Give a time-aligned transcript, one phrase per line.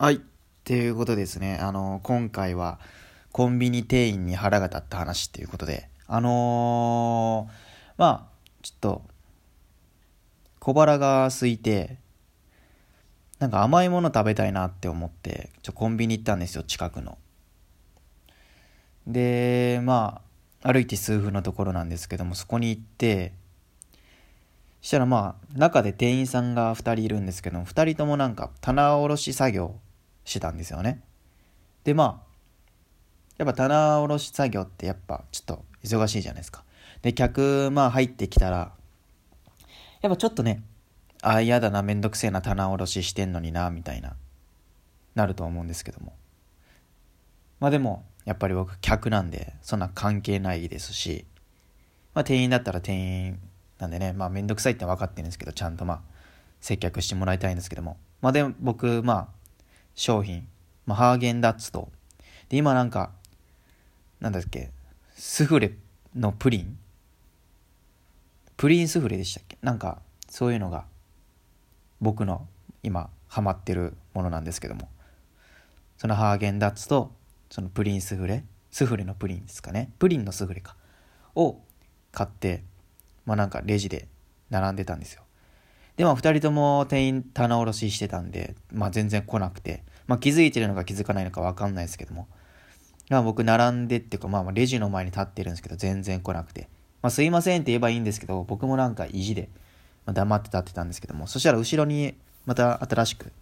[0.00, 0.14] はい。
[0.14, 0.18] っ
[0.62, 1.58] ていうことですね。
[1.60, 2.78] あの、今回は、
[3.32, 7.52] コンビニ店員に腹が立った話っていうことで、あのー、
[7.96, 9.02] まあ、ちょっと、
[10.60, 11.98] 小腹が空いて、
[13.40, 17.18] なんか甘いもの食べたいなって思って、ちょ、コンビニ行ったんですよ、近くの。
[19.08, 20.22] で、ま
[20.62, 23.32] あ、歩いて数分のところなんですけども、そこに行って、
[24.80, 29.74] したらまあ、中で店員さんが2人いるんですけども、2人ともなんか棚卸し作業
[30.28, 31.02] してたんですよね。
[31.84, 32.28] でまあ
[33.38, 36.64] やっぱ棚卸し作業ってやっぱちょっと忙しいじゃないですか。
[37.02, 38.72] で客まあ入ってきたら
[40.02, 40.62] やっぱちょっとね
[41.22, 44.16] ああ嫌だなめんどくせえな棚卸ししてんのになみたいな
[45.14, 46.12] なると思うんですけども
[47.60, 51.24] まあでもやっぱり僕客なんでそんな関係ないですし、
[52.14, 53.40] まあ、店員だったら店員
[53.78, 56.00] なんでねまあめんどくさいって分かってるんですけどちゃんとまあ
[56.60, 59.37] 接客してもらいたいんですけどもまあでも僕まあ
[59.98, 60.46] 商品、
[60.86, 61.90] まあ、ハーゲンダッツと、
[62.48, 63.10] で、今なんか、
[64.20, 64.70] なんだっけ、
[65.16, 65.72] スフレ
[66.14, 66.78] のプリン？
[68.56, 69.58] プリンスフレでしたっけ？
[69.60, 70.84] なんか、そういうのが、
[72.00, 72.46] 僕の
[72.84, 74.88] 今、ハマってるものなんですけども、
[75.96, 77.12] そのハーゲンダッツと、
[77.50, 80.76] そのプリンスフレ、スフレのプリンですかね、プリンのスフレか、
[81.34, 81.60] を
[82.12, 82.62] 買って、
[83.26, 84.06] まあなんかレジで
[84.48, 85.24] 並んでたんですよ。
[85.98, 92.28] で、まあ二人とも店員棚卸ししてたんで、まあ全然来なくて、まあ気づいてるのか気づかないのかわかんないですけども、
[93.10, 96.68] まあ僕並んでっていうか、まあレジの前に立ってるんですけど、全然来なくて、
[97.02, 99.48] まあすいませんって言えばいいんですけど、僕もなんか意地で、
[100.06, 102.14] まあ、黙って立ってたんですけども、そしたら後ろに
[102.46, 103.32] また新しく、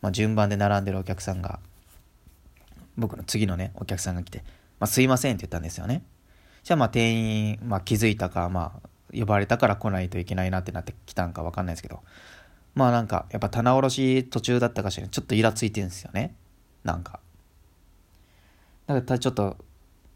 [0.00, 1.58] まあ順番で並んでるお客さんが、
[2.96, 4.44] 僕の次のね、お客さんが来て、
[4.78, 6.04] まあすいませんって言ったんですよね。
[6.62, 12.00] じゃあまあ店員、まあ気づいたか、まあ呼ばれたから来ないといけないなってなってきたんかわかんないですけど、
[12.74, 16.34] まあなんか、やっぱ棚卸し途中だったかしら、ちょっとイラついてるんですよね。
[16.84, 17.20] なんか。
[18.86, 19.56] だからちょっと、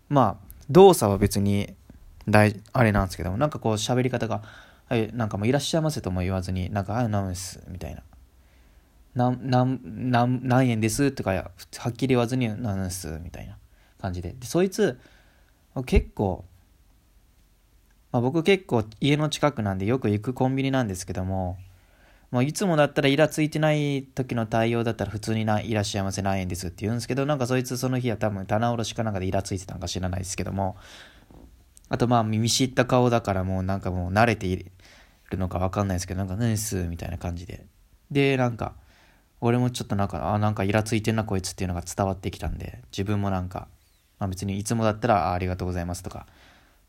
[0.09, 1.75] まあ、動作は別に
[2.29, 4.42] 大、あれなんですけども、なんかこう喋り方が、
[4.89, 8.02] はい、なんかもういらっしゃいませとも言わずに、なんか、はい、何です、みたいな。
[9.14, 11.51] なん、なん、なん、何円ですとか、は
[11.89, 13.58] っきり言わずに、何です、みたいな
[14.01, 14.35] 感じで。
[14.39, 15.01] で、そいつ、
[15.86, 16.45] 結構、
[18.12, 21.58] まあ、僕結構家の近くなんでよく行くコンビニなんですけども、
[22.30, 30.77] まあ、いつもだったらイラついてない時の対応だったら普通にないらっしゃいませ何円ですって言うんですけど、なんかそいつその日は多分棚卸しかなんかでイラついてたんか知らないですけども、
[31.89, 37.67] あとまあ見知った顔だからもうなんかもう慣れているのかわかんないですけど、なんか何すみたいな感じで。
[38.11, 38.74] で、なんか、
[39.40, 43.68] 俺もちょっとなんか、あ、なんかイラついてんなこいつっていうのが伝わってきたんで、自分もなんか、
[44.18, 46.27] まあ別にいつもだったらあありがとうございますとか、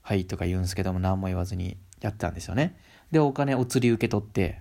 [0.03, 2.77] はいとか言うんですけども何も言わずにやってたんですよね。
[3.11, 4.59] で、お金お釣り受け取って、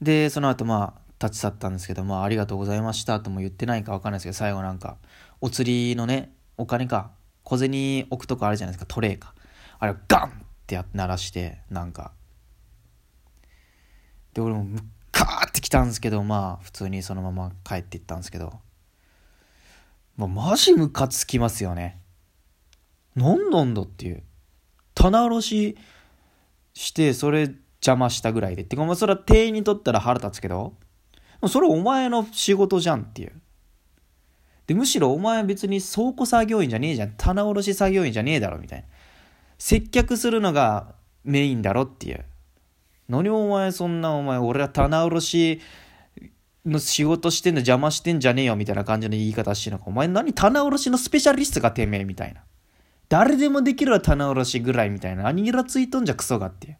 [0.00, 4.98] で、その後まあ立ち去ったんですけど、まあありがとうございましたとも言ってないかわかんないですけど、最後なんか、
[5.40, 7.10] お釣りのね、お金か、
[7.42, 9.34] 小銭置くとこあるじゃないですか、トレーか。
[9.80, 10.30] あれをガンっ
[10.66, 12.12] てや鳴らして、なんか。
[14.32, 18.60] で、俺もムッカーって来たんですけど、まあ普通にそのまま帰っていったんですけど、
[20.16, 22.00] もうマジムカつきますよね。
[23.16, 24.22] 何なんだっていう。
[24.94, 25.76] 棚卸し
[26.74, 28.62] して、それ邪魔したぐらいで。
[28.62, 30.74] ってか、まあ、それは店員にとったら腹立つけど、
[31.48, 33.32] それお前の仕事じゃんっていう。
[34.66, 37.12] で、むしろお前は別に倉庫作業員じゃねえじゃん。
[37.16, 38.86] 棚卸し作業員じゃねえだろ、みたいな。
[39.58, 42.24] 接客するのがメインだろっていう。
[43.08, 45.60] 何お前そんなお前、俺は棚卸し
[46.64, 49.84] の仕事してんの邪魔してんじゃねえよみたいな感じの言い方してるのか。
[49.88, 52.40] お前何棚卸しのスペシャリストがてめえみたいな。
[53.14, 55.22] 誰でもできるわ棚卸しぐらいみたいな。
[55.22, 56.78] 何イラついとんじゃクソがっていう。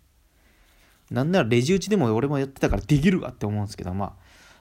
[1.13, 4.13] なんならレジ打ちでも俺もやってたからできるわって思うんですけど、まあ、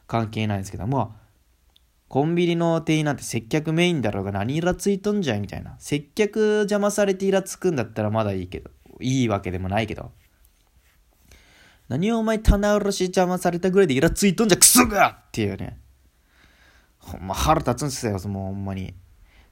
[0.06, 1.10] 関係ないですけど、まあ、
[2.10, 5.76] コンビニの店員なんて接客メインだろうが何イラついとんじゃいみたいな。
[5.80, 8.70] 接客邪魔されてイラつくんだったらまだいいけど、
[9.02, 10.12] いいわけでもないけど。
[11.90, 15.80] 何をお前棚卸し邪魔されたぐらいでイラついとんじゃクソがっていうね。
[17.00, 18.94] ほんま腹立つんですよ、もうほんまに。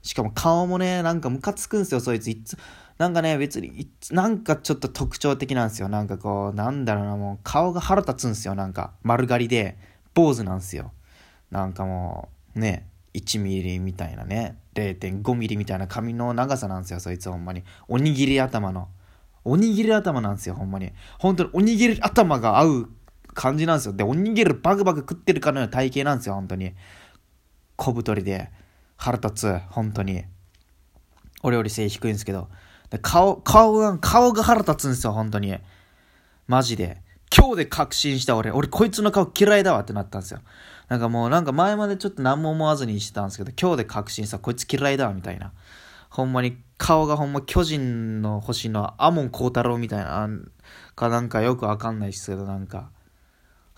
[0.01, 2.29] しかも顔もね、なんかムカつくんすよ、そいつ。
[2.29, 2.57] いつ、
[2.97, 5.89] なんかね、別に、なんかちょっと特徴的なんですよ。
[5.89, 8.55] なんかこう、なんだろうな、もう顔が腹立つんすよ。
[8.55, 9.77] なんか、丸刈りで、
[10.13, 10.91] 坊主なんですよ。
[11.51, 17.63] なんかもう、ね、1ミリみたいなね、0.5ミリみたいな髪の長さなんですよ、そいつほんまに。
[17.87, 18.87] おにぎり頭の。
[19.43, 20.91] おにぎり頭なんですよ、ほんまに。
[21.19, 22.89] 本当におにぎり頭が合う
[23.33, 23.93] 感じなんですよ。
[23.93, 26.73] で、おにぎりバクバク食ってるかのような体型なんですよ、本当に。
[27.75, 28.51] 小太りで。
[29.01, 30.25] 腹立つ、本当に。
[31.41, 32.49] 俺より背低いんですけど。
[33.01, 35.57] 顔、顔が、顔が腹立つんですよ、本当に。
[36.45, 37.01] マジで。
[37.35, 38.51] 今日で確信した俺。
[38.51, 40.41] 俺こいつの顔嫌いだわってなったんですよ。
[40.87, 45.51] なんかもうなんか前までちょっと何も思わずにしてたんですけど、今日で確信したこいつ嫌いだわみたいな。
[46.11, 50.29] ほんまに顔がほんま巨人の星のアモン幸太郎みたいな、
[50.95, 52.91] かなんかよくわかんないですけど、なんか。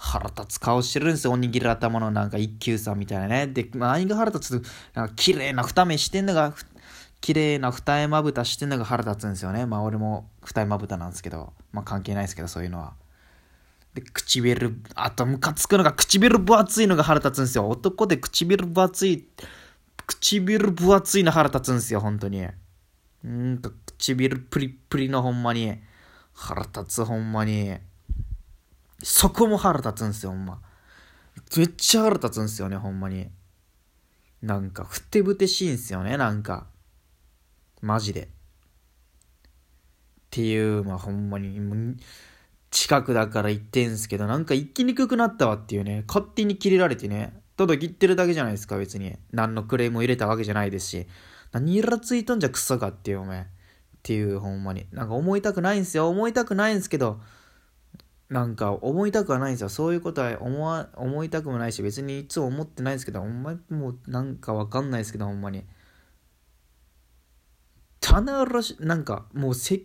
[0.03, 1.31] 腹立つ顔してるんですよ。
[1.31, 3.47] おにぎり頭のなんか一休さんみたいなね。
[3.47, 4.63] で、何が腹立つ
[4.93, 6.53] なんか綺麗な二目してんのが、
[7.21, 9.65] 綺麗な二重まぶたしてんのが腹立つんですよね。
[9.65, 12.95] まあ俺も二重まぶたなんですけど、まあ関係ないですけど、そういうのは。
[13.93, 17.69] で、唇、あとムカつくのが唇分厚いのが腹立つんですよ。
[17.69, 19.25] 男で唇分厚い、
[20.05, 22.45] 唇分厚いの腹立つんですよ、本当に。
[23.23, 25.79] うんか唇プリップリのほんまに。
[26.33, 27.77] 腹立つほんまに。
[29.03, 30.61] そこも腹立つんですよ、ほんま。
[31.57, 33.29] めっちゃ腹立つんすよね、ほんまに。
[34.41, 36.67] なんか、ふてぶてしいんすよね、なんか。
[37.81, 38.21] マジで。
[38.21, 38.27] っ
[40.31, 41.59] ていう、まあほんまに、
[42.71, 49.15] 近くだから言ってんすけど、なんか行きにくくなったわっていうね、勝手に切れられてね、ただ切ってるだけじゃないですか、別に。
[49.31, 51.07] 何のクレームを入れたわけじゃないですし。
[51.51, 53.41] 何イラついとんじゃクソかっていう、お前。
[53.41, 53.45] っ
[54.01, 54.87] ていう、ほんまに。
[54.91, 56.09] なんか思いたくないんすよ。
[56.09, 57.21] 思いたくないんすけど、
[58.33, 59.69] なんか思いたくはないんですよ。
[59.69, 65.63] そういうことは思わ、思いたくもないし、別にいつも思ってないですけど、ほんまにもうなんかわかんないですけど、ほんまに。
[67.99, 69.83] 棚卸し、なんかもうせ、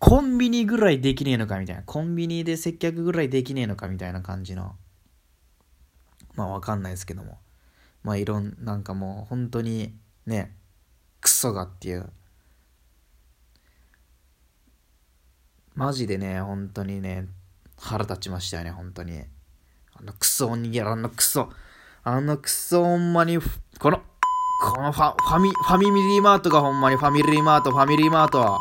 [0.00, 1.84] コンビニぐらいできねえのかみたいな。
[1.84, 4.74] コンビニで接客ぐらいできねえのかみたいな感じの。
[6.34, 7.38] まあわかんないですけども。
[8.02, 9.94] まあいろん、なんかもう本当に
[10.26, 10.56] ね、
[11.20, 12.10] クソがっていう。
[15.76, 17.28] マジでね、本当にね、
[17.82, 19.20] 腹立ちましたよね、本当に。
[19.94, 21.50] あのクソおにぎり、あのクソ。
[22.04, 23.38] あのクソほんまに、
[23.78, 24.00] この、
[24.60, 28.58] このファ、ファミ、ファミリーマートがほんまに、ファミリーマート、ファミリーマート。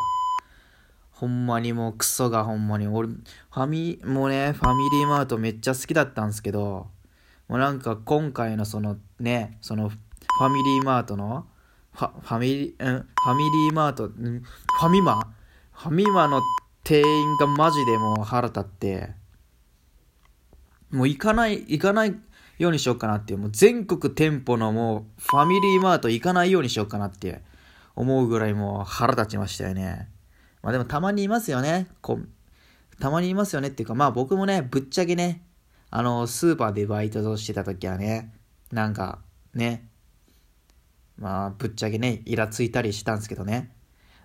[1.12, 6.88] ほんまにもうクソがほんまに、俺、ファミ、もうね、ファミリーマートめっちゃ好きだったんですけど、
[7.48, 11.46] もうなんか今回のそのね、そのファミリーマートの、
[11.94, 15.22] ファ、ファミリー、うん、ファミリーマート、ファミマ？
[15.74, 16.42] ファミマの
[16.84, 19.12] 店員がマジでもう腹立って、
[20.90, 22.16] もう行かない、行かない
[22.58, 27.42] ようにしようかなっていう、もう全国店舗のもうファミリーマート行かないようにしようかなって
[27.96, 30.10] 思うぐらいもう腹立ちましたよね。
[30.62, 31.88] まあでもたまにいますよね。
[32.02, 32.20] こ
[33.00, 35.44] たまにいますよねっていうか、まあ僕もね、ぶっちゃけね、
[35.90, 38.32] あの、スーパーでバイトしてた時はね、
[38.72, 39.20] なんか、
[39.54, 39.90] ね、
[41.18, 43.72] まあ、ぶっちゃけね、イラついたりしたんですけどね。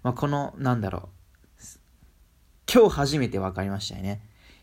[0.03, 1.16] まあ、この、なんだろう。
[2.73, 4.21] 今日初めて分かりましたよね。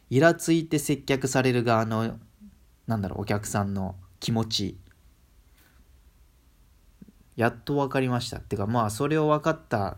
[0.10, 2.20] イラついて接客される側の、
[2.86, 4.78] なんだろう、お客さんの気持ち。
[7.36, 8.38] やっと分かりました。
[8.38, 9.98] ってか、まあ、それを分かった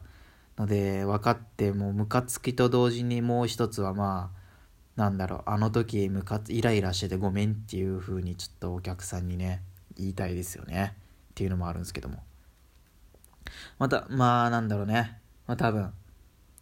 [0.57, 9.63] ので、分かって、もう、ムカつきと同時にもう一つは、まあ、なんだろう、あの時、ムカつ、イライラしててごめんっていう風に、ちょっとお客さんにね、
[9.97, 10.95] 言いたいですよね。
[11.31, 12.23] っていうのもあるんですけども。
[13.79, 15.19] また、まあ、なんだろうね。
[15.47, 15.91] まあ、多分、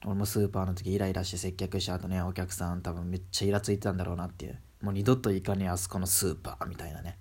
[0.06, 4.60] 俺もスーパーの時イライラして接客した後ねお客さん多分めっちゃイラついてたんだろうなっていう。
[4.82, 7.18] もう二度と行かねえあそこのスーパーみたいなね。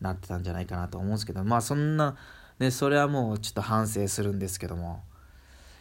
[0.00, 1.44] なってたんじゃないかなと思うんですけど。
[1.44, 2.16] まあそんな
[2.58, 5.04] ねそれはもうちょっと反省するんですけども。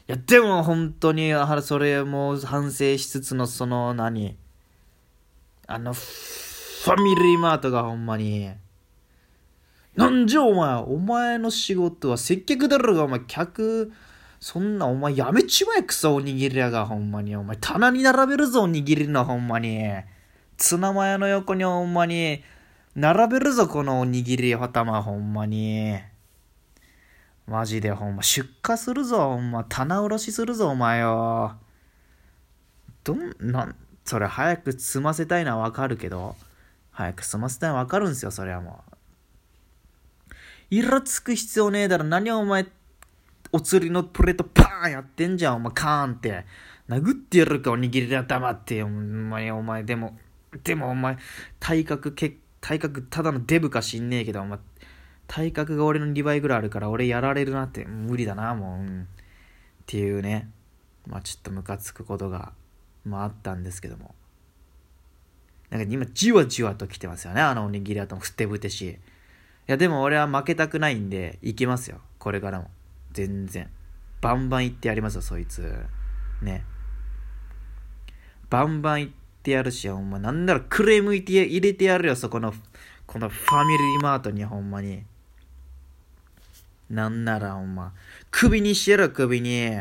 [0.08, 1.32] いやでも本当に
[1.64, 4.38] それも反省しつつのその何
[5.66, 8.52] あのファミリーマートがほんまに。
[9.96, 13.92] なんじゃお前お前の仕事は接客だろうがお前客
[14.46, 17.36] そんなお前やめちまえクソおにぎり屋がほんまに。
[17.36, 19.90] お前棚に並べるぞおにぎりのほんまに。
[20.56, 22.44] ツナマヨの横にほんまに。
[22.96, 25.98] 並べるぞこのおにぎりはたまほんまに。
[27.48, 29.66] マジでほんま出荷するぞほんま。
[29.68, 31.56] 棚卸しするぞお前よ。
[33.04, 36.36] どん、なん、それ早く済ませたいのはわかるけど。
[36.92, 40.36] 早く済ませたいのはわかるんすよそれはもう。
[40.70, 42.04] イラつく必要ねえだろ。
[42.04, 42.68] 何お前
[43.56, 46.46] お釣りのプレートパーンやってんじゃん、お前カーンって。
[46.90, 48.84] 殴ってやるか、おにぎりで頭って。
[48.84, 50.20] お前、お前、でも、
[50.66, 51.18] でもお前、
[51.62, 54.60] 体格け、体格ただのデブか知んねえけど、お前、
[55.28, 58.80] 体格が俺の2倍ぐらいあるから俺やられるなって、無理だな、もう。
[58.82, 59.06] うん、っ
[59.86, 60.50] ていうね。
[61.08, 62.52] まあちょっとムカつくことが、
[63.06, 64.16] まああったんですけども。
[65.70, 68.90] なんか今、じわじわと来てますよね、あのおにぎり頭、ふてぶてしい。
[68.90, 68.98] い
[69.68, 72.70] や、でも俺は負けたくないんで、行きますよ、これからも。
[73.16, 73.70] 全然。
[74.20, 75.86] バンバン言ってやりますよ、そいつ。
[76.42, 76.66] ね。
[78.50, 79.10] バンバン言っ
[79.42, 80.20] てやるし、ほんま。
[80.20, 82.54] なんならクレーム入れてやるよ、そこの、
[83.08, 85.06] このファミリーマートに、ほんまに。
[86.90, 87.94] なんなら、ほんま。
[88.32, 89.72] 首にしてやる、首に。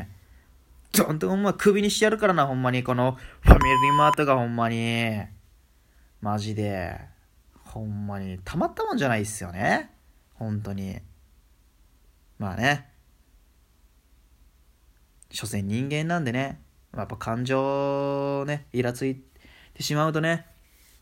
[0.93, 2.85] ドンとほんま首にしてやるからな、ほんまに。
[2.85, 5.25] このファミリーマートがほんまに。
[6.21, 7.01] マジで。
[7.65, 8.39] ほんまに。
[8.45, 9.91] たまったもんじゃないっすよね。
[10.35, 11.01] 本当に。
[12.39, 12.94] まあね。
[15.35, 16.61] 所詮人間なんでね。
[16.97, 19.17] やっぱ感情ね、イラつい
[19.75, 20.47] てしまうとね、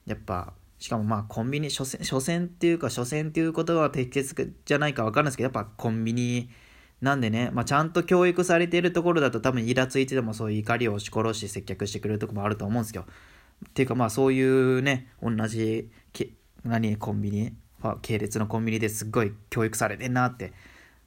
[0.07, 6.49] やっぱ、しかもまあコンビニ、所詮、所詮っていうか、所詮っていうことは適切じゃないかわかんないですけど、やっぱコンビニ
[7.03, 13.05] なんでね、まあ、ちゃんと教育されているところだと多分イラついててもそういう怒りを押し殺し接客してくれるとこもあると思うんですよ。
[13.69, 16.31] っていうかまあそういうね、同じけ、
[16.65, 17.55] 何、コンビニ、
[18.03, 20.53] 系列のコンビニですっごい教育されてんなって、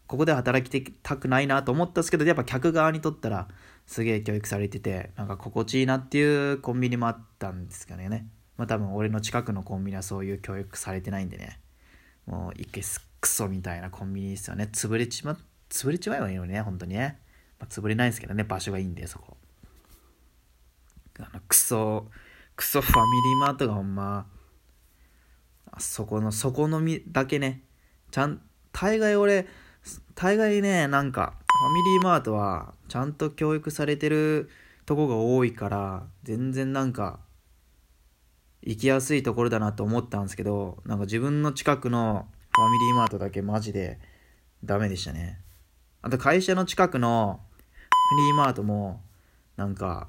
[0.07, 3.47] ここで働きたくないなと思ったんですけど、やっぱ客側にとったら
[3.85, 8.27] すげえ教育されてて、なんか心地いいなっていうコンビニもあったんですかね。
[8.57, 11.59] まあ多分俺の近くのコンビニはそういう教育されてないんでね。
[12.25, 12.83] もう一回
[13.21, 14.69] クソみたいなコンビニですよね。
[14.71, 15.37] 潰れちま、
[15.69, 17.19] 潰れちまえばいいのにね、本当にね。
[17.59, 19.37] まあ、潰れないんですけどね、場所がいいんで、そこ。
[21.19, 22.07] あの、クソ、
[22.55, 24.27] クソファミリーマートがほんま、
[25.71, 27.63] あそこの、そこのみだけね、
[28.11, 29.47] ちゃん、大概俺、
[30.15, 34.49] 大概ね、なんか、ファミリーマートは、ちゃんと教育されてる
[34.85, 37.19] とこが多いから、全然なんか、
[38.61, 43.99] 行きやすいところだなと思ったんですけど、なんか自分の近くのファミリーマートだけマジで
[44.63, 45.41] ダメでしたね。
[46.01, 47.39] あと会社の近くの
[48.09, 49.01] ファミリーマートも
[49.57, 50.07] なんか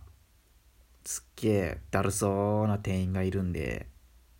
[1.04, 3.86] すっげえだるそうな店員がいるんで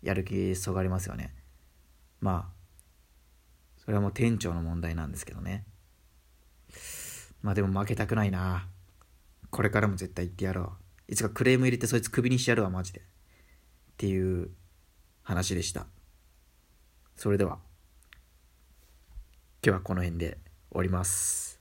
[0.03, 1.33] やる気そがりますよね
[2.19, 2.56] まあ
[3.87, 5.63] それはもう店長の問題なんですけどね。
[7.41, 8.67] まあでも負けたくないな。
[9.49, 10.73] これからも絶対行ってやろ
[11.07, 11.13] う。
[11.13, 12.99] いつかクレーム入れてそいつクビにしてやるわマジで。
[12.99, 13.03] っ
[13.95, 14.49] ていう
[15.23, 15.87] 話でした。
[17.15, 17.59] それでは。
[19.63, 20.37] 今日はこの辺で
[20.69, 21.56] 終わります。